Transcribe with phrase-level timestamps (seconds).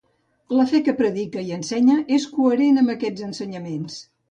[0.59, 4.03] La fe que predica i ensenya és coherent amb aquests ensenyaments.